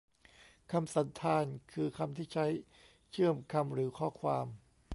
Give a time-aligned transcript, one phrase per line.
[0.71, 2.45] คำสันธาน คือคำที่ใช้
[3.11, 4.47] เชื่อมคำหรือข้อความ